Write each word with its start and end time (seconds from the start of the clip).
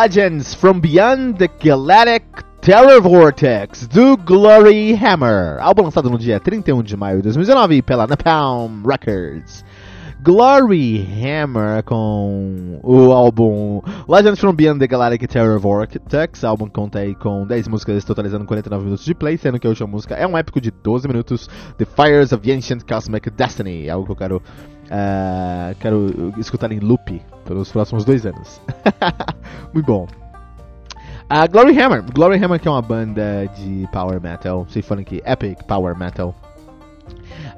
Legends 0.00 0.54
from 0.54 0.78
Beyond 0.80 1.38
the 1.38 1.48
Galactic 1.58 2.22
Terror 2.60 3.00
Vortex 3.00 3.88
do 3.88 4.16
Glory 4.16 4.94
Hammer, 4.94 5.58
álbum 5.60 5.82
lançado 5.82 6.08
no 6.08 6.16
dia 6.16 6.38
31 6.38 6.84
de 6.84 6.96
maio 6.96 7.16
de 7.16 7.24
2019 7.24 7.82
pela 7.82 8.06
Napalm 8.06 8.86
Records. 8.86 9.64
Glory 10.20 11.06
Hammer 11.22 11.82
com 11.84 12.80
o 12.82 13.12
álbum 13.12 13.80
Legends 14.08 14.40
from 14.40 14.52
Beyond 14.52 14.80
the 14.80 14.86
Galactic 14.88 15.28
Terror 15.28 15.60
Vortex. 15.60 16.42
O 16.42 16.46
álbum 16.46 16.68
conta 16.68 16.98
aí 16.98 17.14
com 17.14 17.46
10 17.46 17.68
músicas 17.68 18.04
totalizando 18.04 18.44
49 18.44 18.84
minutos 18.84 19.04
de 19.04 19.14
play, 19.14 19.38
sendo 19.38 19.60
que 19.60 19.66
a 19.66 19.70
última 19.70 19.86
música 19.86 20.16
é 20.16 20.26
um 20.26 20.36
épico 20.36 20.60
de 20.60 20.72
12 20.72 21.06
minutos, 21.06 21.48
The 21.76 21.84
Fires 21.84 22.32
of 22.32 22.44
the 22.44 22.52
Ancient 22.52 22.82
Cosmic 22.82 23.30
Destiny, 23.30 23.88
algo 23.88 24.06
que 24.06 24.12
eu 24.12 24.16
quero, 24.16 24.36
uh, 24.36 25.74
quero 25.78 26.34
escutar 26.36 26.72
em 26.72 26.80
loop 26.80 27.22
pelos 27.44 27.70
próximos 27.70 28.04
dois 28.04 28.26
anos. 28.26 28.60
Muito 29.72 29.86
bom. 29.86 30.08
A 31.30 31.44
uh, 31.44 31.48
Glory 31.48 31.80
Hammer. 31.80 32.02
Glory 32.12 32.42
Hammer 32.42 32.58
que 32.58 32.66
é 32.66 32.70
uma 32.70 32.82
banda 32.82 33.46
de 33.56 33.88
power 33.92 34.20
metal, 34.20 34.66
symphonic 34.68 35.22
epic 35.24 35.62
power 35.68 35.96
metal. 35.96 36.34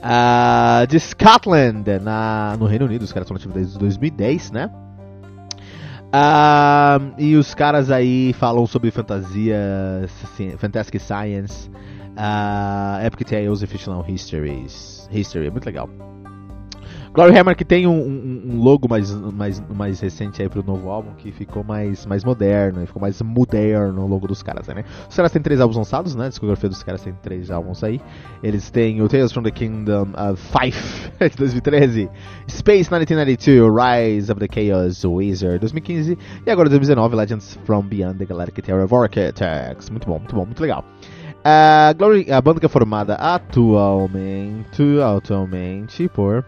Uh, 0.02 0.86
de 0.86 0.98
Scotland, 0.98 1.84
na, 2.00 2.56
no 2.58 2.64
Reino 2.66 2.86
Unido, 2.86 3.02
os 3.02 3.12
caras 3.12 3.26
estão 3.26 3.34
nativos 3.36 3.54
desde 3.54 3.78
2010, 3.78 4.50
né? 4.50 4.70
Uh, 6.10 7.14
e 7.18 7.36
os 7.36 7.54
caras 7.54 7.90
aí 7.90 8.32
falam 8.32 8.66
sobre 8.66 8.90
fantasia, 8.90 9.58
assim, 10.24 10.56
fantastic 10.56 11.00
science, 11.00 11.70
uh, 12.16 13.06
epic 13.06 13.28
tales 13.28 13.62
e 13.62 13.66
fictional 13.66 14.04
histories. 14.08 15.08
History, 15.12 15.46
é 15.46 15.50
muito 15.50 15.66
legal. 15.66 15.88
Glory 17.12 17.36
Hammer 17.36 17.56
que 17.56 17.64
tem 17.64 17.88
um, 17.88 18.00
um, 18.00 18.42
um, 18.46 18.62
logo 18.62 18.88
mais, 18.88 19.12
mais, 19.12 19.60
mais 19.68 19.98
recente 19.98 20.40
aí 20.40 20.48
pro 20.48 20.62
novo 20.62 20.88
álbum, 20.90 21.10
que 21.18 21.32
ficou 21.32 21.64
mais, 21.64 22.06
mais 22.06 22.22
moderno, 22.22 22.86
ficou 22.86 23.02
mais 23.02 23.20
moderno 23.20 24.04
o 24.04 24.06
logo 24.06 24.28
dos 24.28 24.44
caras, 24.44 24.68
né? 24.68 24.84
Os 25.08 25.16
caras 25.16 25.32
têm 25.32 25.42
três 25.42 25.60
álbuns 25.60 25.76
lançados, 25.76 26.14
né? 26.14 26.26
A 26.26 26.28
discografia 26.28 26.68
dos 26.68 26.84
caras 26.84 27.02
tem 27.02 27.12
três 27.20 27.50
álbuns 27.50 27.82
aí. 27.82 28.00
Eles 28.44 28.70
têm 28.70 29.02
o 29.02 29.08
Tales 29.08 29.32
from 29.32 29.42
the 29.42 29.50
Kingdom 29.50 30.08
of 30.16 30.40
Fife, 30.40 31.10
de 31.18 31.36
2013, 31.36 32.08
Space 32.48 32.88
1992, 32.88 33.68
Rise 33.74 34.30
of 34.30 34.38
the 34.40 34.46
Chaos 34.48 35.04
Wizard, 35.04 35.58
2015, 35.58 36.16
e 36.46 36.50
agora 36.50 36.68
2019, 36.68 37.16
Legends 37.16 37.58
from 37.64 37.82
Beyond 37.88 38.18
the 38.18 38.24
Galactic 38.24 38.64
Terror 38.64 38.84
of 38.84 38.94
Architects. 38.94 39.90
Muito 39.90 40.06
bom, 40.06 40.18
muito 40.18 40.34
bom, 40.36 40.44
muito 40.44 40.60
legal. 40.60 40.84
A, 41.44 41.92
Glory, 41.98 42.30
a 42.30 42.40
banda 42.40 42.60
que 42.60 42.66
é 42.66 42.68
formada 42.68 43.14
atualmente, 43.14 45.00
atualmente 45.02 46.08
por 46.08 46.44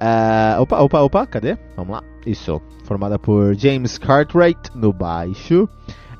Uh, 0.00 0.62
opa, 0.62 0.80
opa, 0.80 1.00
opa, 1.00 1.26
cadê? 1.26 1.58
Vamos 1.76 1.92
lá. 1.92 2.02
Isso. 2.24 2.60
Formada 2.84 3.18
por 3.18 3.54
James 3.54 3.98
Cartwright 3.98 4.70
no 4.74 4.92
baixo, 4.92 5.68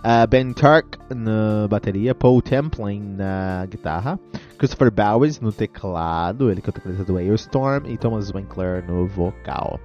uh, 0.04 0.26
Ben 0.28 0.52
Turk 0.52 0.98
na 1.14 1.66
bateria, 1.68 2.14
Paul 2.14 2.42
Templin 2.42 3.00
na 3.16 3.66
guitarra, 3.66 4.20
Christopher 4.58 4.90
Bowers 4.90 5.40
no 5.40 5.50
teclado, 5.50 6.50
ele 6.50 6.60
que 6.60 6.68
é 6.68 6.70
o 6.70 6.72
teclado 6.72 7.04
do 7.04 7.16
Aeostorm, 7.16 7.86
e 7.86 7.96
Thomas 7.96 8.32
Winkler 8.32 8.84
no 8.86 9.06
vocal. 9.06 9.80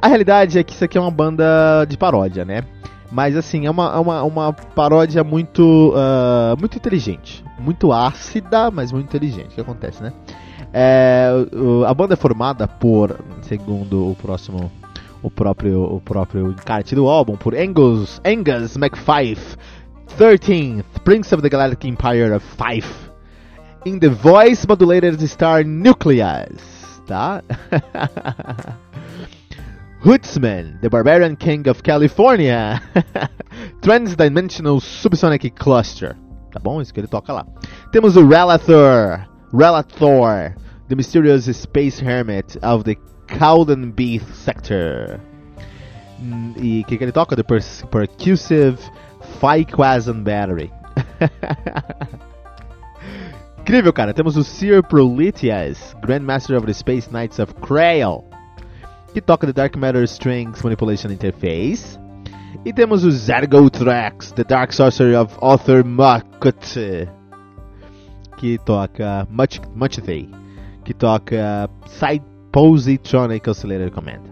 A 0.00 0.08
realidade 0.08 0.58
é 0.58 0.62
que 0.62 0.72
isso 0.72 0.84
aqui 0.84 0.98
é 0.98 1.00
uma 1.00 1.10
banda 1.10 1.84
de 1.84 1.96
paródia, 1.96 2.44
né? 2.44 2.62
Mas 3.10 3.36
assim, 3.36 3.66
é 3.66 3.70
uma, 3.70 3.94
é 3.94 3.98
uma, 3.98 4.22
uma 4.22 4.52
paródia 4.52 5.24
muito, 5.24 5.94
uh, 5.94 6.58
muito 6.58 6.76
inteligente. 6.76 7.44
Muito 7.58 7.92
ácida, 7.92 8.70
mas 8.70 8.92
muito 8.92 9.06
inteligente. 9.06 9.52
O 9.52 9.54
que 9.54 9.60
acontece, 9.60 10.02
né? 10.02 10.12
É, 10.72 11.30
a 11.86 11.94
banda 11.94 12.14
é 12.14 12.16
formada 12.16 12.68
por, 12.68 13.18
segundo 13.42 14.10
o 14.10 14.16
próximo, 14.16 14.70
o 15.22 15.30
próprio, 15.30 15.82
o 15.82 16.00
próprio 16.00 16.50
encarte 16.50 16.94
do 16.94 17.08
álbum, 17.08 17.36
por 17.36 17.54
Angus, 17.54 18.20
Angus 18.24 18.76
McFife, 18.76 19.56
13th 20.18 20.84
Prince 21.04 21.34
of 21.34 21.42
the 21.42 21.48
Galactic 21.48 21.84
Empire 21.88 22.34
of 22.34 22.44
Fife, 22.44 23.10
in 23.84 23.98
the 23.98 24.08
voice 24.08 24.66
modulated 24.66 25.20
star 25.26 25.64
Nucleus, 25.64 27.02
tá? 27.06 27.42
Hootsman, 30.00 30.78
the 30.80 30.88
Barbarian 30.88 31.34
King 31.36 31.68
of 31.68 31.82
California, 31.82 32.80
Transdimensional 33.80 34.80
Subsonic 34.80 35.50
Cluster, 35.56 36.14
tá 36.52 36.60
bom? 36.62 36.80
Isso 36.80 36.94
que 36.94 37.00
ele 37.00 37.08
toca 37.08 37.32
lá. 37.32 37.44
Temos 37.90 38.16
o 38.16 38.26
Relathor, 38.26 39.26
Relathor, 39.52 40.54
the 40.88 40.96
mysterious 40.96 41.44
space 41.56 41.98
hermit 41.98 42.56
of 42.62 42.84
the 42.84 42.96
Cowden 43.26 43.94
sector. 44.34 45.20
E 46.56 46.82
o 46.82 46.86
que, 46.86 46.96
que 46.96 47.04
ele 47.04 47.12
toca? 47.12 47.36
The 47.36 47.44
Percussive 47.44 48.78
Phyquasan 49.40 50.24
Battery. 50.24 50.72
Incrível, 53.60 53.92
cara. 53.92 54.14
Temos 54.14 54.36
o 54.36 54.42
Sir 54.42 54.82
Proletias, 54.82 55.94
Grandmaster 56.02 56.56
of 56.56 56.66
the 56.66 56.74
Space 56.74 57.08
Knights 57.10 57.38
of 57.38 57.54
Krail, 57.56 58.24
que 59.12 59.20
toca 59.20 59.46
The 59.46 59.52
Dark 59.52 59.76
Matter 59.76 60.08
Strings 60.08 60.62
Manipulation 60.62 61.12
Interface. 61.12 61.98
E 62.64 62.72
temos 62.72 63.04
o 63.04 63.10
Zergotrax, 63.10 64.32
The 64.32 64.44
Dark 64.44 64.72
Sorcery 64.72 65.14
of 65.14 65.36
Author 65.40 65.84
Makut, 65.84 67.08
que 68.38 68.56
toca 68.58 69.26
Much, 69.28 69.60
Much 69.74 70.00
They, 70.00 70.30
que 70.84 70.94
toca 70.94 71.68
Side 71.86 72.24
Positronic 72.52 73.50
Oscillator 73.50 73.90
Command. 73.90 74.22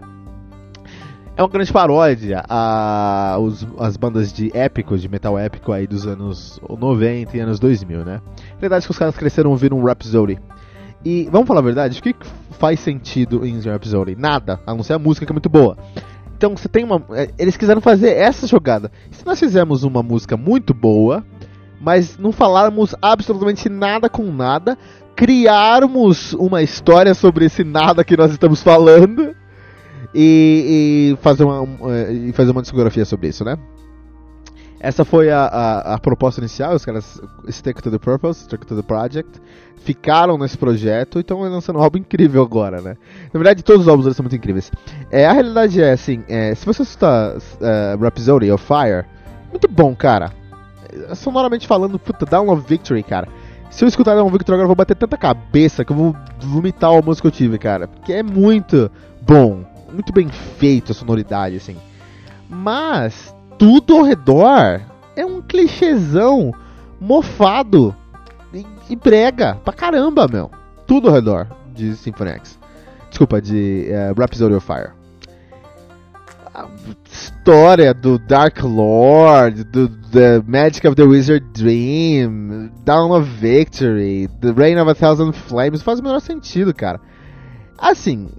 É 1.35 1.43
uma 1.43 1.49
grande 1.49 1.71
paródia 1.71 2.43
as 3.77 3.95
bandas 3.97 4.33
de 4.33 4.49
épicos, 4.57 5.01
de 5.01 5.09
metal 5.09 5.37
épico 5.37 5.71
aí 5.71 5.85
dos 5.85 6.07
anos 6.07 6.59
90 6.67 7.37
e 7.37 7.39
anos 7.39 7.59
2000, 7.59 8.03
né? 8.03 8.21
A 8.55 8.59
verdade 8.59 8.83
é 8.83 8.87
que 8.87 8.91
os 8.91 8.97
caras 8.97 9.15
cresceram 9.15 9.51
ouvindo 9.51 9.75
um 9.75 9.83
Rhapsody. 9.83 10.39
E, 11.05 11.29
vamos 11.31 11.47
falar 11.47 11.59
a 11.59 11.63
verdade, 11.63 11.99
o 11.99 12.01
que 12.01 12.15
faz 12.57 12.79
sentido 12.79 13.45
em 13.45 13.59
Rhapsody? 13.59 14.15
Nada, 14.15 14.59
a 14.65 14.73
não 14.73 14.81
ser 14.81 14.93
a 14.93 14.99
música 14.99 15.27
que 15.27 15.31
é 15.31 15.35
muito 15.35 15.49
boa. 15.49 15.77
Então 16.35 16.55
você 16.55 16.67
tem 16.67 16.83
uma. 16.83 17.03
É, 17.11 17.29
eles 17.37 17.57
quiseram 17.57 17.81
fazer 17.81 18.09
essa 18.09 18.47
jogada. 18.47 18.91
Se 19.11 19.25
nós 19.25 19.39
fizermos 19.39 19.83
uma 19.83 20.01
música 20.01 20.35
muito 20.37 20.73
boa, 20.73 21.23
mas 21.79 22.17
não 22.17 22.31
falarmos 22.31 22.95
absolutamente 23.01 23.69
nada 23.69 24.09
com 24.09 24.23
nada, 24.31 24.77
criarmos 25.15 26.33
uma 26.33 26.61
história 26.61 27.13
sobre 27.13 27.45
esse 27.45 27.63
nada 27.63 28.03
que 28.03 28.15
nós 28.17 28.31
estamos 28.31 28.61
falando 28.61 29.35
e, 30.13 31.13
e 31.13 31.17
fazer, 31.21 31.43
uma, 31.43 31.67
e 32.11 32.31
fazer 32.33 32.51
uma 32.51 32.61
discografia 32.61 33.05
sobre 33.05 33.29
isso, 33.29 33.43
né? 33.43 33.57
essa 34.79 35.03
foi 35.03 35.29
a, 35.31 35.45
a, 35.45 35.93
a, 35.95 35.99
proposta 35.99 36.39
inicial, 36.39 36.75
os 36.75 36.85
caras 36.85 37.19
stick 37.49 37.81
to 37.81 37.89
the 37.89 37.97
purpose, 37.97 38.43
stick 38.43 38.63
to 38.65 38.75
the 38.75 38.81
project, 38.81 39.41
ficaram 39.77 40.37
nesse 40.37 40.57
projeto 40.57 41.17
e 41.17 41.21
estão 41.21 41.41
lançando 41.41 41.79
um 41.79 41.81
álbum 41.81 41.97
incrível 41.97 42.43
agora, 42.43 42.81
né? 42.81 42.95
Na 43.33 43.39
verdade, 43.39 43.63
todos 43.63 43.83
os 43.83 43.87
álbuns 43.87 44.15
são 44.15 44.23
muito 44.23 44.35
incríveis. 44.35 44.71
É, 45.11 45.25
a 45.25 45.31
realidade 45.31 45.81
é 45.81 45.91
assim, 45.91 46.23
é, 46.27 46.53
se 46.53 46.65
você 46.65 46.83
escutar 46.83 47.37
uh, 47.37 48.01
Rhapsody 48.01 48.51
of 48.51 48.63
Fire, 48.63 49.05
muito 49.49 49.67
bom, 49.67 49.95
cara. 49.95 50.31
Sonoramente 51.15 51.67
falando, 51.67 51.99
puta, 51.99 52.25
Down 52.25 52.49
of 52.49 52.65
Victory, 52.67 53.03
cara. 53.03 53.27
Se 53.69 53.83
eu 53.83 53.87
escutar 53.87 54.15
Down 54.15 54.27
of 54.27 54.33
Victory 54.33 54.55
agora, 54.55 54.63
eu 54.63 54.67
vou 54.67 54.75
bater 54.75 54.95
tanta 54.95 55.17
cabeça 55.17 55.83
que 55.83 55.91
eu 55.91 55.95
vou 55.95 56.15
vomitar 56.39 56.91
o 56.91 57.03
música 57.03 57.29
que 57.29 57.35
eu 57.35 57.37
tive, 57.37 57.57
cara. 57.57 57.87
Porque 57.87 58.13
é 58.13 58.23
muito 58.23 58.89
bom, 59.21 59.63
muito 59.91 60.13
bem 60.13 60.29
feito 60.29 60.91
a 60.91 60.95
sonoridade, 60.95 61.57
assim. 61.57 61.75
Mas 62.49 63.35
tudo 63.57 63.97
ao 63.97 64.03
redor 64.03 64.81
é 65.15 65.25
um 65.25 65.41
clichêzão 65.41 66.53
mofado 66.99 67.95
e, 68.53 68.65
e 68.89 68.95
brega 68.95 69.55
pra 69.63 69.73
caramba, 69.73 70.27
meu. 70.27 70.49
Tudo 70.85 71.09
ao 71.09 71.13
redor 71.13 71.47
de 71.73 71.95
Symphony 71.95 72.31
X. 72.31 72.57
Desculpa, 73.09 73.41
de 73.41 73.87
uh, 73.89 74.19
Rhapsody 74.19 74.53
of 74.53 74.65
Fire. 74.65 74.96
História 77.09 77.93
do 77.93 78.17
Dark 78.17 78.63
Lord, 78.63 79.63
do 79.65 79.89
The 79.89 80.41
Magic 80.45 80.87
of 80.87 80.95
the 80.95 81.03
Wizard 81.03 81.45
Dream, 81.53 82.71
Dawn 82.83 83.11
of 83.11 83.29
Victory, 83.29 84.27
The 84.41 84.51
Reign 84.51 84.79
of 84.79 84.89
a 84.89 84.95
Thousand 84.95 85.33
Flames, 85.33 85.81
faz 85.81 85.99
o 85.99 86.03
menor 86.03 86.19
sentido, 86.19 86.73
cara. 86.73 86.99
Assim, 87.77 88.29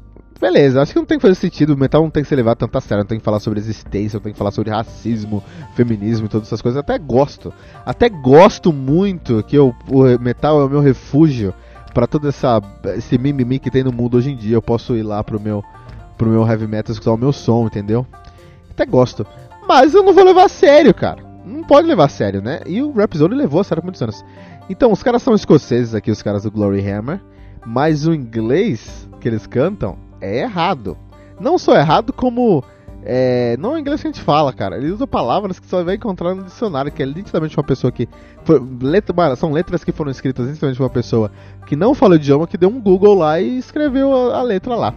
Beleza, 0.41 0.81
acho 0.81 0.93
que 0.93 0.99
não 0.99 1.07
tem 1.07 1.19
que 1.19 1.23
fazer 1.23 1.35
sentido, 1.35 1.75
o 1.75 1.77
metal 1.77 2.01
não 2.01 2.11
tem 2.11 2.23
que 2.23 2.29
ser 2.29 2.37
levado 2.37 2.59
tanto 2.59 2.79
a 2.79 2.81
sério, 2.81 3.03
não 3.03 3.09
tem 3.09 3.19
que 3.19 3.25
falar 3.25 3.41
sobre 3.41 3.59
existência, 3.59 4.19
não 4.19 4.23
tem 4.23 4.33
que 4.33 4.39
falar 4.39 4.53
sobre 4.53 4.71
racismo, 4.71 5.43
feminismo 5.75 6.27
e 6.27 6.29
todas 6.29 6.47
essas 6.47 6.63
coisas. 6.63 6.79
Até 6.79 6.97
gosto, 6.97 7.53
até 7.85 8.09
gosto 8.09 8.73
muito 8.73 9.43
que 9.43 9.57
eu, 9.57 9.75
o 9.89 10.05
metal 10.21 10.61
é 10.61 10.65
o 10.65 10.69
meu 10.69 10.81
refúgio 10.81 11.53
para 11.93 12.07
todo 12.07 12.29
essa, 12.29 12.61
esse 12.97 13.19
mimimi 13.19 13.59
que 13.59 13.71
tem 13.71 13.83
no 13.83 13.93
mundo 13.93 14.17
hoje 14.17 14.31
em 14.31 14.37
dia. 14.37 14.55
Eu 14.55 14.63
posso 14.63 14.95
ir 14.95 15.03
lá 15.03 15.25
pro 15.25 15.41
meu, 15.41 15.65
pro 16.19 16.29
meu 16.29 16.47
heavy 16.47 16.67
metal 16.67 16.93
escutar 16.93 17.13
o 17.13 17.17
meu 17.17 17.33
som, 17.33 17.67
entendeu? 17.67 18.05
Até 18.71 18.85
gosto. 18.85 19.25
Mas 19.67 19.95
eu 19.95 20.03
não 20.03 20.13
vou 20.13 20.25
levar 20.25 20.45
a 20.45 20.49
sério, 20.49 20.93
cara. 20.93 21.23
Não 21.45 21.63
pode 21.63 21.87
levar 21.87 22.07
a 22.07 22.09
sério, 22.09 22.43
né? 22.43 22.61
E 22.67 22.83
o 22.83 22.93
Rhapsody 22.93 23.35
levou 23.35 23.61
a 23.61 23.65
sério 23.65 23.81
por 23.81 23.87
muitos 23.87 24.03
anos. 24.03 24.25
Então, 24.69 24.93
os 24.93 25.03
caras 25.03 25.23
são 25.23 25.35
escoceses 25.35 25.95
aqui, 25.95 26.11
os 26.11 26.23
caras 26.23 26.43
do 26.43 26.51
Glory 26.51 26.87
Hammer. 26.87 27.21
Mas 27.65 28.07
o 28.07 28.15
inglês 28.15 29.09
que 29.21 29.29
eles 29.29 29.47
cantam 29.47 29.99
é 30.21 30.41
errado. 30.41 30.97
Não 31.41 31.59
só 31.59 31.75
errado, 31.75 32.13
como. 32.13 32.63
É, 33.03 33.57
não 33.59 33.77
é 33.77 33.81
inglês 33.81 34.01
que 34.01 34.09
a 34.09 34.11
gente 34.11 34.23
fala, 34.23 34.53
cara. 34.53 34.77
Ele 34.77 34.91
usa 34.91 35.07
palavras 35.07 35.59
que 35.59 35.67
só 35.67 35.83
vai 35.85 35.95
encontrar 35.95 36.35
no 36.35 36.45
dicionário, 36.45 36.91
que 36.91 37.03
é 37.03 37.07
literalmente 37.07 37.57
uma 37.57 37.65
pessoa 37.65 37.93
que. 37.93 38.09
Foi, 38.45 38.61
letra, 38.81 39.37
são 39.37 39.53
letras 39.53 39.85
que 39.85 39.93
foram 39.93 40.11
escritas 40.11 40.47
literalmente 40.47 40.81
uma 40.81 40.91
pessoa 40.91 41.31
que 41.67 41.77
não 41.77 41.95
fala 41.95 42.15
o 42.15 42.17
idioma, 42.17 42.47
que 42.47 42.57
deu 42.57 42.69
um 42.69 42.81
Google 42.81 43.15
lá 43.15 43.41
e 43.41 43.59
escreveu 43.59 44.15
a, 44.15 44.39
a 44.39 44.43
letra 44.43 44.75
lá. 44.75 44.95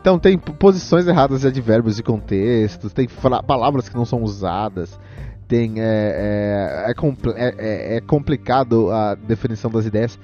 Então 0.00 0.18
tem 0.18 0.38
posições 0.38 1.06
erradas 1.06 1.40
de 1.40 1.48
advérbios 1.48 1.98
e 1.98 2.02
contextos, 2.02 2.92
tem 2.92 3.08
palavras 3.46 3.88
que 3.88 3.96
não 3.96 4.04
são 4.04 4.22
usadas, 4.22 4.98
tem 5.46 5.80
é, 5.80 6.84
é, 6.86 6.90
é, 6.90 6.94
compl 6.94 7.30
é, 7.30 7.54
é, 7.58 7.96
é 7.96 8.00
complicado 8.00 8.90
a 8.90 9.14
definição 9.14 9.70
das 9.70 9.86
ideias 9.86 10.18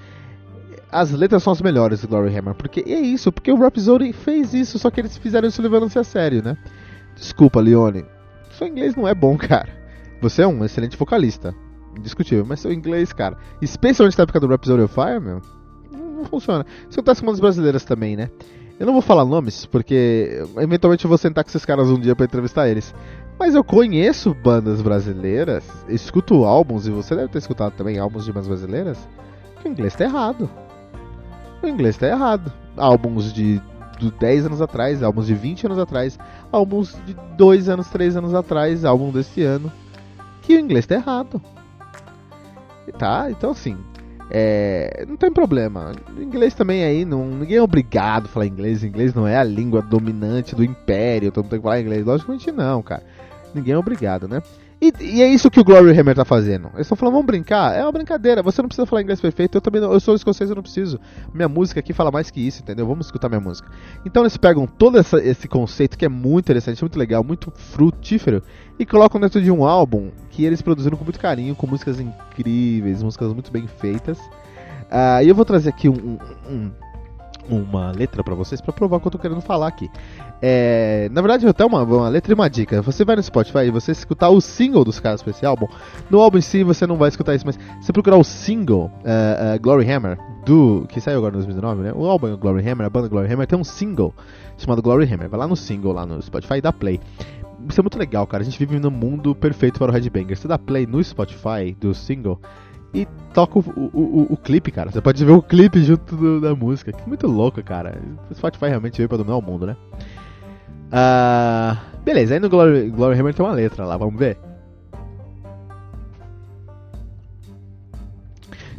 as 0.95 1.11
letras 1.11 1.43
são 1.43 1.53
as 1.53 1.61
melhores 1.61 2.01
do 2.03 2.09
Glory 2.09 2.37
Hammer. 2.37 2.55
Porque 2.55 2.85
é 2.87 3.01
isso, 3.01 3.33
porque 3.33 3.51
o 3.51 3.59
Rhapsody 3.59 4.13
fez 4.13 4.55
isso, 4.55 4.79
só 4.79 4.93
que 4.93 5.01
eles 5.01 5.17
fizeram 5.19 5.49
isso 5.49 5.61
levando-se 5.61 5.99
a 5.99 6.05
sério, 6.05 6.41
né? 6.41 6.57
Desculpa, 7.17 7.61
Leone. 7.61 8.05
Seu 8.53 8.69
inglês 8.69 8.95
não 8.95 9.09
é 9.09 9.13
bom, 9.15 9.37
cara. 9.37 9.69
Você 10.21 10.43
é 10.43 10.47
um 10.47 10.65
excelente 10.65 10.97
vocalista. 10.97 11.53
Indiscutível, 11.99 12.45
mas 12.47 12.61
seu 12.61 12.73
inglês, 12.73 13.13
cara. 13.13 13.37
Especialmente 13.61 14.17
na 14.17 14.23
época 14.23 14.39
do 14.39 14.47
Rhapsody 14.47 14.83
of 14.83 14.95
Fire, 14.95 15.21
meu. 15.21 15.43
Não, 15.93 16.25
funciona. 16.27 16.65
Isso 16.89 17.01
acontece 17.01 17.25
com 17.25 17.31
as 17.31 17.41
brasileiras 17.41 17.85
também, 17.85 18.17
né? 18.17 18.31
Eu 18.79 18.87
não 18.87 18.93
vou 18.93 19.03
falar 19.03 19.25
nomes, 19.25 19.67
porque 19.67 20.43
eventualmente 20.59 21.05
eu 21.05 21.09
vou 21.09 21.19
sentar 21.19 21.45
com 21.45 21.51
esses 21.51 21.65
caras 21.65 21.89
um 21.89 21.99
dia 21.99 22.17
para 22.17 22.27
entrevistar 22.27 22.69
eles. 22.69 22.95
Mas 23.39 23.55
eu 23.55 23.65
conheço 23.65 24.35
bandas 24.35 24.83
brasileiras, 24.83 25.65
escuto 25.89 26.45
álbuns, 26.45 26.87
e 26.87 26.91
você 26.91 27.15
deve 27.15 27.29
ter 27.29 27.39
escutado 27.39 27.73
também 27.73 27.99
álbuns 27.99 28.25
de 28.25 28.33
bandas 28.33 28.49
brasileiras, 28.49 28.99
que 29.61 29.69
o 29.69 29.71
inglês 29.71 29.95
tá 29.95 30.05
errado 30.05 30.49
o 31.65 31.69
inglês 31.69 31.97
está 31.97 32.09
errado. 32.09 32.53
Álbuns 32.77 33.33
de, 33.33 33.61
de 33.99 34.11
10 34.11 34.47
anos 34.47 34.61
atrás, 34.61 35.03
álbuns 35.03 35.27
de 35.27 35.35
20 35.35 35.67
anos 35.67 35.79
atrás, 35.79 36.19
álbuns 36.53 36.97
de 37.07 37.17
2 37.37 37.69
anos, 37.69 37.89
3 37.89 38.17
anos 38.17 38.35
atrás, 38.35 38.85
álbum 38.85 39.11
desse 39.11 39.43
ano, 39.43 39.73
que 40.43 40.57
o 40.57 40.61
inglês 40.61 40.85
está 40.85 40.97
errado. 40.97 41.41
Tá? 42.99 43.31
Então 43.31 43.51
assim, 43.51 43.79
é, 44.31 45.05
não 45.07 45.17
tem 45.17 45.31
problema. 45.31 45.93
Inglês 46.19 46.55
também 46.55 46.85
aí, 46.85 47.05
não, 47.05 47.27
ninguém 47.27 47.59
é 47.59 47.63
obrigado 47.63 48.27
a 48.27 48.29
falar 48.29 48.47
inglês. 48.47 48.83
Inglês 48.83 49.15
não 49.15 49.27
é 49.27 49.37
a 49.37 49.45
língua 49.45 49.83
dominante 49.83 50.55
do 50.55 50.65
império, 50.65 51.31
todo 51.31 51.45
mundo 51.45 51.51
tem 51.51 51.59
que 51.59 51.63
falar 51.63 51.81
inglês. 51.81 52.05
Logicamente 52.05 52.51
não, 52.51 52.83
cara. 52.83 53.03
Ninguém 53.55 53.75
é 53.75 53.79
obrigado, 53.79 54.27
né? 54.27 54.43
E, 54.81 54.93
e, 55.01 55.23
é 55.23 55.29
isso 55.29 55.51
que 55.51 55.61
o 55.61 55.65
Glory 55.65 55.99
Hammer 55.99 56.15
tá 56.15 56.25
fazendo. 56.25 56.69
Eles 56.75 56.83
estão 56.83 56.97
falando, 56.97 57.15
vamos 57.15 57.27
brincar. 57.27 57.75
É 57.75 57.83
uma 57.83 57.93
brincadeira. 57.93 58.43
Você 58.43 58.61
não 58.61 58.69
precisa 58.69 58.85
falar 58.85 59.03
inglês 59.03 59.21
perfeito. 59.21 59.57
Eu 59.57 59.61
também 59.61 59.81
não. 59.81 59.93
Eu 59.93 60.01
sou 60.01 60.15
escocês, 60.15 60.51
eu 60.51 60.57
não 60.57 60.63
preciso. 60.63 61.01
Minha 61.33 61.49
música 61.49 61.81
aqui 61.81 61.93
fala 61.93 62.11
mais 62.11 62.31
que 62.31 62.47
isso, 62.47 62.63
entendeu? 62.63 62.87
Vamos 62.87 63.07
escutar 63.07 63.29
minha 63.29 63.41
música. 63.41 63.71
Então 64.05 64.23
eles 64.23 64.37
pegam 64.37 64.67
todo 64.67 64.99
essa, 64.99 65.23
esse 65.23 65.49
conceito 65.49 65.97
que 65.97 66.05
é 66.05 66.09
muito 66.09 66.47
interessante, 66.47 66.83
muito 66.83 66.99
legal, 66.99 67.25
muito 67.25 67.51
frutífero, 67.51 68.43
e 68.79 68.85
colocam 68.85 69.21
dentro 69.21 69.41
de 69.41 69.51
um 69.51 69.65
álbum 69.65 70.11
que 70.31 70.45
eles 70.45 70.61
produziram 70.61 70.99
com 70.99 71.05
muito 71.05 71.21
carinho, 71.21 71.55
com 71.55 71.67
músicas 71.67 72.01
incríveis, 72.01 73.03
músicas 73.03 73.33
muito 73.33 73.51
bem 73.51 73.67
feitas. 73.67 74.19
Uh, 74.19 75.23
e 75.25 75.29
eu 75.29 75.35
vou 75.35 75.45
trazer 75.45 75.71
aqui 75.71 75.89
um, 75.89 76.19
um, 76.49 76.71
uma 77.49 77.91
letra 77.91 78.23
para 78.23 78.35
vocês 78.35 78.61
para 78.61 78.73
provar 78.73 78.99
o 78.99 79.01
que 79.01 79.07
eu 79.07 79.13
tô 79.13 79.19
querendo 79.19 79.41
falar 79.41 79.69
aqui. 79.69 79.91
É, 80.43 81.09
na 81.11 81.21
verdade, 81.23 81.47
até 81.47 81.65
uma, 81.65 81.83
uma 81.83 82.09
letra 82.09 82.33
e 82.33 82.35
uma 82.35 82.49
dica. 82.51 82.83
Você 82.83 83.05
vai 83.05 83.17
no 83.17 83.23
Spotify 83.23 83.61
e 83.67 83.71
você 83.71 83.93
escutar 83.93 84.29
o 84.29 84.41
single 84.41 84.85
dos 84.85 85.01
caras 85.01 85.23
pra 85.23 85.31
esse 85.31 85.47
álbum. 85.47 85.67
No 86.11 86.21
álbum 86.21 86.39
em 86.39 86.43
si 86.43 86.63
você 86.63 86.87
não 86.87 86.97
vai 86.97 87.09
escutar 87.09 87.35
isso, 87.35 87.47
mas 87.47 87.59
se 87.81 87.93
procurar 87.93 88.17
o 88.17 88.25
single 88.25 88.91
uh, 89.01 89.57
uh, 89.57 89.61
Glory 89.61 89.91
Hammer, 89.91 90.19
do 90.45 90.85
que 90.89 91.01
saiu 91.01 91.19
agora 91.19 91.33
em 91.33 91.39
2019, 91.39 91.83
né? 91.83 91.93
O 91.95 92.05
álbum 92.05 92.37
Glory 92.37 92.69
Hammer, 92.69 92.87
a 92.87 92.91
banda 92.91 93.09
Glory 93.09 93.33
Hammer, 93.33 93.47
tem 93.47 93.59
um 93.59 93.65
single 93.65 94.15
chamado 94.59 94.83
Glory 94.83 95.13
Hammer. 95.13 95.29
Vai 95.29 95.41
lá 95.41 95.49
no 95.49 95.57
single, 95.57 95.93
lá 95.93 96.05
no 96.05 96.21
Spotify 96.21 96.57
e 96.57 96.61
dá 96.61 96.73
play. 96.73 97.01
Isso 97.69 97.81
é 97.81 97.83
muito 97.83 97.99
legal, 97.99 98.27
cara. 98.27 98.43
A 98.43 98.45
gente 98.45 98.59
vive 98.59 98.79
num 98.79 98.91
mundo 98.91 99.35
perfeito 99.35 99.79
para 99.79 99.91
o 99.91 99.95
Headbanger. 99.95 100.37
Você 100.37 100.47
dá 100.49 100.59
play 100.59 100.87
no 100.87 101.03
Spotify 101.03 101.75
do 101.81 101.95
single 101.95 102.39
e 102.93 103.07
toca 103.33 103.59
o, 103.59 103.63
o, 103.77 103.99
o, 103.99 104.27
o, 104.31 104.37
clipe, 104.37 104.71
cara. 104.71 104.91
Você 104.91 105.01
pode 105.01 105.25
ver 105.25 105.33
o 105.33 105.43
clipe 105.43 105.83
junto 105.83 106.15
do, 106.15 106.41
da 106.41 106.55
música. 106.55 106.93
Que 106.93 107.09
muito 107.09 107.27
louco, 107.27 107.63
cara. 107.63 108.01
O 108.31 108.35
Spotify 108.35 108.67
realmente 108.67 108.99
veio 108.99 109.09
pra 109.09 109.19
dominar 109.19 109.37
o 109.37 109.43
mundo, 109.43 109.67
né? 109.67 109.77
Uh, 110.87 112.03
beleza, 112.05 112.35
aí 112.35 112.41
no 112.41 112.49
Glory, 112.49 112.91
Glory 112.91 113.19
Hammer 113.19 113.35
tem 113.35 113.45
uma 113.45 113.53
letra 113.53 113.85
lá, 113.85 113.97
vamos 113.97 114.19
ver? 114.19 114.39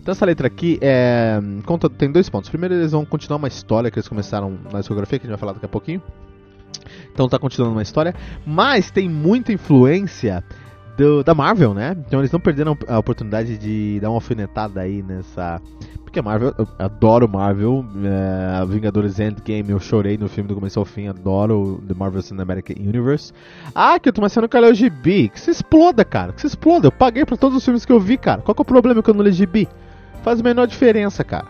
Então 0.05 0.11
essa 0.11 0.23
letra 0.23 0.45
aqui 0.45 0.77
é, 0.81 1.39
conta, 1.65 1.89
tem 1.89 2.11
dois 2.11 2.29
pontos. 2.29 2.47
Primeiro 2.47 2.75
eles 2.75 2.91
vão 2.91 3.03
continuar 3.03 3.37
uma 3.37 3.47
história 3.47 3.89
que 3.89 3.97
eles 3.97 4.07
começaram 4.07 4.55
na 4.71 4.79
discografia, 4.79 5.17
que 5.17 5.25
a 5.25 5.27
gente 5.27 5.35
vai 5.35 5.39
falar 5.39 5.53
daqui 5.53 5.65
a 5.65 5.69
pouquinho. 5.69 5.99
Então 7.11 7.27
tá 7.27 7.39
continuando 7.39 7.75
uma 7.75 7.81
história, 7.81 8.13
mas 8.45 8.91
tem 8.91 9.09
muita 9.09 9.51
influência 9.51 10.43
do, 10.97 11.23
da 11.23 11.33
Marvel, 11.33 11.73
né? 11.73 11.95
Então 12.07 12.19
eles 12.19 12.31
não 12.31 12.39
perderam 12.39 12.77
a 12.87 12.97
oportunidade 12.97 13.57
de 13.57 13.99
dar 14.01 14.09
uma 14.09 14.17
alfinetada 14.17 14.81
aí 14.81 15.01
nessa. 15.01 15.61
Porque 16.03 16.19
a 16.19 16.23
Marvel, 16.23 16.53
eu 16.57 16.67
adoro 16.79 17.27
Marvel. 17.27 17.85
É, 18.03 18.65
Vingadores 18.65 19.19
Endgame, 19.19 19.71
eu 19.71 19.79
chorei 19.79 20.17
no 20.17 20.29
filme 20.29 20.47
do 20.47 20.55
começo 20.55 20.79
ao 20.79 20.85
fim, 20.85 21.07
adoro 21.07 21.83
The 21.87 21.93
Marvel 21.93 22.21
Cinematic 22.21 22.77
Universe. 22.79 23.33
Ah, 23.73 23.99
que 23.99 24.09
eu 24.09 24.13
tô 24.13 24.21
começando 24.21 24.49
a 24.51 24.59
ler 24.59 24.71
o 24.71 24.73
gibi. 24.73 25.29
Que 25.29 25.39
se 25.39 25.51
exploda, 25.51 26.05
cara. 26.05 26.31
Que 26.33 26.41
se 26.41 26.47
exploda. 26.47 26.87
Eu 26.87 26.91
paguei 26.91 27.25
pra 27.25 27.35
todos 27.35 27.57
os 27.57 27.63
filmes 27.63 27.85
que 27.85 27.91
eu 27.91 27.99
vi, 27.99 28.17
cara. 28.17 28.41
Qual 28.41 28.55
que 28.55 28.61
é 28.61 28.63
o 28.63 28.65
problema 28.65 29.03
que 29.03 29.09
eu 29.09 29.13
não 29.13 29.23
li 29.23 29.31
gibi? 29.31 29.67
Faz 30.23 30.39
a 30.39 30.43
menor 30.43 30.67
diferença, 30.67 31.23
cara. 31.23 31.47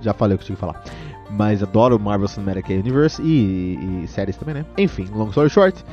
Já 0.00 0.12
falei 0.12 0.36
o 0.36 0.38
que 0.38 0.44
tinha 0.44 0.56
que 0.56 0.60
falar. 0.60 0.82
Mas 1.30 1.62
adoro 1.62 1.98
Marvel 1.98 2.28
Cinematic 2.28 2.68
Universe 2.70 3.20
e, 3.22 4.02
e 4.04 4.08
séries 4.08 4.36
também, 4.36 4.54
né? 4.54 4.64
Enfim, 4.76 5.06
long 5.12 5.28
story 5.28 5.50
short. 5.50 5.84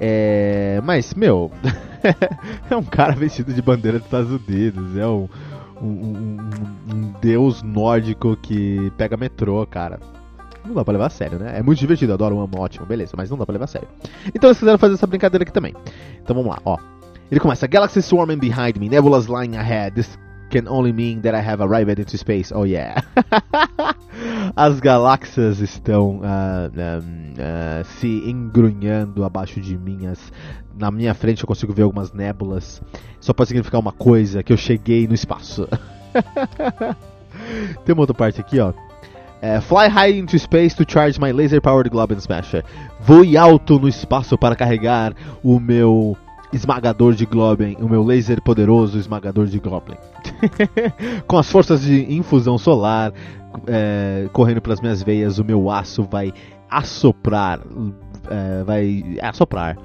É, 0.00 0.80
mas, 0.84 1.14
meu, 1.14 1.50
é 2.70 2.76
um 2.76 2.82
cara 2.82 3.12
vestido 3.12 3.52
de 3.52 3.62
bandeira 3.62 3.98
dos 3.98 4.06
Estados 4.06 4.30
Unidos, 4.30 4.96
é 4.96 5.06
um, 5.06 5.28
um, 5.80 5.86
um, 5.86 6.50
um, 6.92 7.14
deus 7.20 7.62
nórdico 7.62 8.36
que 8.36 8.92
pega 8.96 9.16
metrô, 9.16 9.66
cara. 9.66 10.00
Não 10.64 10.74
dá 10.74 10.84
pra 10.84 10.92
levar 10.92 11.06
a 11.06 11.10
sério, 11.10 11.38
né? 11.38 11.58
É 11.58 11.62
muito 11.62 11.78
divertido, 11.78 12.12
adoro, 12.12 12.38
amo, 12.38 12.60
ótimo, 12.60 12.86
beleza, 12.86 13.14
mas 13.16 13.28
não 13.28 13.36
dá 13.36 13.44
pra 13.44 13.52
levar 13.52 13.64
a 13.64 13.68
sério. 13.68 13.88
Então 14.28 14.48
eles 14.48 14.58
quiseram 14.58 14.78
fazer 14.78 14.94
essa 14.94 15.06
brincadeira 15.06 15.42
aqui 15.42 15.52
também. 15.52 15.74
Então 16.22 16.36
vamos 16.36 16.50
lá, 16.50 16.58
ó. 16.64 16.78
Ele 17.30 17.40
começa: 17.40 17.66
Galaxy 17.66 18.00
swarming 18.00 18.38
behind 18.38 18.76
me, 18.78 18.88
nebulas 18.88 19.26
lying 19.26 19.56
ahead, 19.56 20.00
can 20.52 20.68
only 20.68 20.92
mean 20.92 21.22
that 21.22 21.34
I 21.34 21.40
have 21.40 21.62
arrived 21.62 21.98
into 21.98 22.18
space. 22.18 22.52
Oh 22.54 22.64
yeah. 22.64 23.00
As 24.54 24.78
galáxias 24.80 25.60
estão 25.60 26.20
uh, 26.20 26.68
um, 26.68 27.32
uh, 27.32 27.82
se 27.98 28.22
engrunhando 28.28 29.24
abaixo 29.24 29.58
de 29.60 29.78
mim. 29.78 30.06
As, 30.06 30.18
na 30.78 30.90
minha 30.90 31.14
frente 31.14 31.42
eu 31.42 31.46
consigo 31.46 31.72
ver 31.72 31.82
algumas 31.82 32.12
nébulas. 32.12 32.82
Só 33.18 33.32
pode 33.32 33.48
significar 33.48 33.80
uma 33.80 33.92
coisa: 33.92 34.42
que 34.42 34.52
eu 34.52 34.58
cheguei 34.58 35.08
no 35.08 35.14
espaço. 35.14 35.66
Tem 37.84 37.94
uma 37.94 38.02
outra 38.02 38.14
parte 38.14 38.40
aqui, 38.40 38.60
ó. 38.60 38.74
É, 39.40 39.60
fly 39.60 39.88
high 39.88 40.18
into 40.18 40.38
space 40.38 40.76
to 40.76 40.84
charge 40.86 41.18
my 41.18 41.32
laser 41.32 41.60
powered 41.60 41.90
Globin 41.90 42.18
Smasher. 42.18 42.62
Voe 43.00 43.36
alto 43.36 43.76
no 43.78 43.88
espaço 43.88 44.38
para 44.38 44.54
carregar 44.54 45.14
o 45.42 45.58
meu 45.58 46.16
esmagador 46.52 47.14
de 47.14 47.24
Globin, 47.24 47.76
o 47.80 47.88
meu 47.88 48.04
laser 48.04 48.40
poderoso 48.42 48.98
esmagador 48.98 49.46
de 49.46 49.58
Goblin. 49.58 49.96
Com 51.26 51.38
as 51.38 51.50
forças 51.50 51.82
de 51.82 52.12
infusão 52.12 52.58
solar 52.58 53.12
é, 53.66 54.28
correndo 54.32 54.60
pelas 54.60 54.80
minhas 54.80 55.02
veias, 55.02 55.38
o 55.38 55.44
meu 55.44 55.70
aço 55.70 56.04
vai 56.04 56.32
assoprar, 56.70 57.60
é, 58.30 58.64
vai 58.64 59.18
assoprar, 59.20 59.76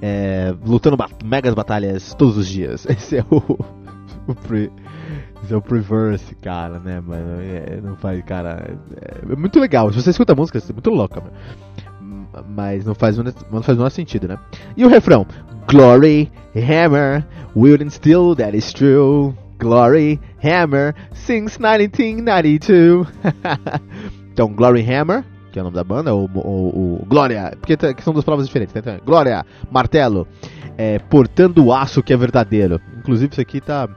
é, 0.00 0.54
lutando 0.64 0.96
bat 0.96 1.12
megas 1.24 1.54
batalhas 1.54 2.14
todos 2.14 2.36
os 2.36 2.48
dias. 2.48 2.86
Esse 2.90 3.18
é 3.18 3.24
o, 3.30 3.36
o 4.26 4.34
pre, 4.34 4.70
esse 5.42 5.52
é 5.52 5.56
o 5.56 5.62
Preverse, 5.62 6.34
cara, 6.36 6.78
né, 6.78 7.00
mano? 7.00 7.40
É, 7.40 7.80
não 7.82 7.96
faz, 7.96 8.22
cara, 8.24 8.78
é, 9.00 9.32
é, 9.32 9.36
muito 9.36 9.58
legal. 9.58 9.90
Se 9.92 10.00
você 10.00 10.10
escuta 10.10 10.32
a 10.32 10.36
música, 10.36 10.58
é 10.58 10.72
muito 10.72 10.90
louca, 10.90 11.20
mano. 11.20 11.32
Mas 12.48 12.86
não 12.86 12.94
faz, 12.94 13.18
não 13.18 13.62
faz 13.62 13.76
o 13.76 13.80
menor 13.80 13.90
sentido, 13.90 14.28
né? 14.28 14.38
E 14.76 14.84
o 14.84 14.88
refrão? 14.88 15.26
Glory, 15.66 16.30
Hammer, 16.54 17.24
Wild 17.54 17.84
and 17.84 17.90
Still, 17.90 18.34
that 18.36 18.56
is 18.56 18.72
true. 18.72 19.34
Glory, 19.58 20.20
Hammer, 20.42 20.94
since 21.14 21.58
1992. 21.58 23.06
então, 24.32 24.52
Glory 24.52 24.82
Hammer, 24.82 25.24
que 25.52 25.58
é 25.58 25.62
o 25.62 25.64
nome 25.64 25.76
da 25.76 25.84
banda, 25.84 26.12
ou, 26.12 26.28
ou, 26.34 26.76
ou 26.76 27.06
Glória, 27.06 27.56
porque 27.60 27.76
são 28.02 28.12
duas 28.12 28.24
palavras 28.24 28.46
diferentes, 28.46 28.74
né? 28.74 29.00
Glória, 29.04 29.44
martelo, 29.70 30.26
é, 30.76 30.98
portando 30.98 31.64
o 31.64 31.72
aço 31.72 32.02
que 32.02 32.12
é 32.12 32.16
verdadeiro. 32.16 32.80
Inclusive, 32.98 33.30
isso 33.32 33.40
aqui 33.40 33.60
tá 33.60 33.88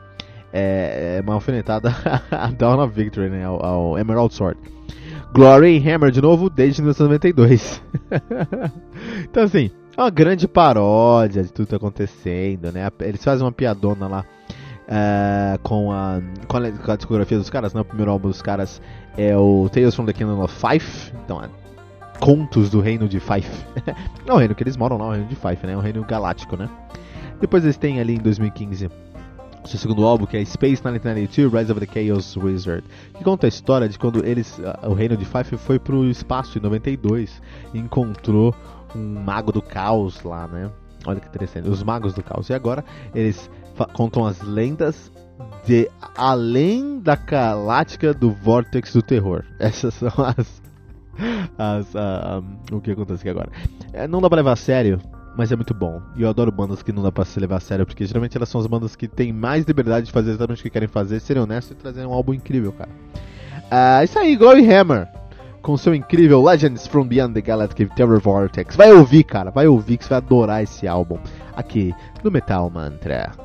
é, 0.54 1.18
é 1.18 1.22
uma 1.22 1.34
alfinetada 1.34 1.96
a 2.30 2.48
Dawn 2.52 2.84
of 2.84 2.94
Victory, 2.94 3.30
né? 3.30 3.46
Ao, 3.46 3.66
ao 3.66 3.98
Emerald 3.98 4.34
Sword. 4.34 4.60
Glory 5.34 5.78
Hammer 5.90 6.12
de 6.12 6.22
novo 6.22 6.50
desde 6.50 6.82
1992. 6.82 7.82
então, 9.24 9.44
assim, 9.44 9.72
é 9.98 10.02
uma 10.02 10.10
grande 10.10 10.48
paródia 10.48 11.44
de 11.44 11.52
tudo 11.52 11.68
tá 11.68 11.76
acontecendo, 11.78 12.72
né? 12.72 12.90
Eles 13.00 13.24
fazem 13.24 13.46
uma 13.46 13.52
piadona 13.52 14.08
lá 14.08 14.26
uh, 14.88 15.60
com, 15.60 15.92
a, 15.92 16.22
com, 16.48 16.58
a, 16.58 16.72
com 16.72 16.92
a 16.92 16.96
discografia 16.96 17.38
dos 17.38 17.50
caras, 17.50 17.74
né? 17.74 17.82
O 17.82 17.86
primeiro 17.86 18.12
álbum 18.12 18.28
dos 18.28 18.42
caras 18.42 18.82
é 19.18 19.36
o 19.38 19.70
Tales 19.70 19.96
from 19.96 20.06
the 20.06 20.14
Kingdom 20.14 20.44
of 20.44 20.54
Fife, 20.54 21.14
então 21.24 21.42
é 21.44 21.50
contos 22.20 22.70
do 22.70 22.80
reino 22.80 23.08
de 23.08 23.20
Fife. 23.20 23.66
não 24.26 24.36
é 24.36 24.38
o 24.38 24.40
reino 24.40 24.56
que 24.56 24.64
eles 24.64 24.78
moram, 24.78 24.98
não, 24.98 25.08
é 25.08 25.10
o 25.10 25.12
reino 25.14 25.28
de 25.28 25.36
Fife, 25.36 25.66
né? 25.66 25.74
É 25.74 25.78
um 25.78 25.82
reino 25.82 26.04
galáctico, 26.04 26.56
né? 26.56 26.70
Depois 27.40 27.64
eles 27.64 27.78
têm 27.78 28.00
ali 28.00 28.16
em 28.16 28.20
2015 28.20 28.86
o 28.86 28.92
seu 29.68 29.80
segundo 29.80 30.06
álbum, 30.06 30.26
que 30.26 30.38
é 30.38 30.46
Space 30.46 30.82
1992 30.84 31.52
Rise 31.52 31.72
of 31.72 31.86
the 31.86 31.88
Chaos 31.92 32.38
Wizard, 32.38 32.84
que 33.18 33.24
conta 33.24 33.48
a 33.48 33.50
história 33.50 33.90
de 33.90 33.98
quando 33.98 34.26
eles, 34.26 34.60
o 34.84 34.94
reino 34.94 35.18
de 35.18 35.26
Fife 35.26 35.58
foi 35.58 35.80
pro 35.80 36.06
espaço 36.06 36.58
em 36.58 36.62
92 36.62 37.42
e 37.74 37.80
encontrou 37.80 38.54
um 38.96 39.22
mago 39.24 39.52
do 39.52 39.62
caos 39.62 40.24
lá, 40.24 40.48
né? 40.48 40.70
Olha 41.06 41.20
que 41.20 41.28
interessante, 41.28 41.70
os 41.70 41.84
magos 41.84 42.14
do 42.14 42.24
caos. 42.24 42.50
E 42.50 42.54
agora 42.54 42.84
eles 43.14 43.50
contam 43.94 44.26
as 44.26 44.42
lendas 44.42 45.12
de 45.66 45.90
além 46.16 47.00
da 47.00 47.16
galáctica 47.16 48.14
do 48.14 48.32
Vortex 48.32 48.94
do 48.94 49.02
Terror. 49.02 49.44
Essas 49.60 49.94
são 49.96 50.12
as. 50.18 50.62
as 51.58 51.94
uh, 51.94 52.44
um, 52.72 52.78
o 52.78 52.82
que 52.82 52.92
acontece 52.92 53.22
aqui 53.22 53.30
agora. 53.30 53.52
É, 53.94 54.08
não 54.08 54.22
dá 54.22 54.30
pra 54.30 54.38
levar 54.38 54.54
a 54.54 54.56
sério, 54.56 55.00
mas 55.36 55.52
é 55.52 55.56
muito 55.56 55.74
bom. 55.74 56.02
E 56.16 56.22
eu 56.22 56.30
adoro 56.30 56.52
bandas 56.52 56.82
que 56.82 56.92
não 56.92 57.04
dá 57.04 57.12
pra 57.12 57.26
se 57.26 57.40
levar 57.40 57.58
a 57.58 57.60
sério, 57.60 57.86
porque 57.86 58.06
geralmente 58.06 58.36
elas 58.38 58.50
são 58.50 58.62
as 58.62 58.68
bandas 58.68 58.96
que 58.96 59.08
têm 59.08 59.34
mais 59.34 59.66
liberdade 59.66 60.08
de 60.08 60.12
fazer 60.12 60.32
exatamente 60.32 60.60
o 60.60 60.64
que 60.64 60.70
querem 60.70 60.88
fazer, 60.88 61.20
serem 61.20 61.44
honestos 61.44 61.72
e 61.72 61.76
trazer 61.76 62.06
um 62.06 62.14
álbum 62.14 62.34
incrível, 62.34 62.72
cara. 62.72 62.90
Uh, 63.66 64.04
isso 64.04 64.18
aí, 64.20 64.36
Glory 64.36 64.72
Hammer 64.72 65.08
com 65.66 65.76
seu 65.76 65.96
incrível 65.96 66.44
Legends 66.44 66.86
from 66.86 67.08
Beyond 67.08 67.34
the 67.34 67.42
Galactic 67.42 67.92
Terror 67.96 68.20
Vortex. 68.20 68.76
Vai 68.76 68.94
ouvir, 68.94 69.24
cara, 69.24 69.50
vai 69.50 69.66
ouvir 69.68 69.98
que 69.98 70.04
você 70.04 70.10
vai 70.10 70.20
adorar 70.20 70.62
esse 70.62 70.88
álbum 70.88 71.18
aqui 71.56 71.92
no 72.24 72.30
Metal 72.30 72.70
Mantra. 72.70 73.45